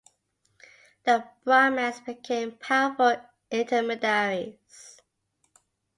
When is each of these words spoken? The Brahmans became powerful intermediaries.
The 1.03 1.29
Brahmans 1.45 1.99
became 2.03 2.53
powerful 2.53 3.23
intermediaries. 3.51 4.99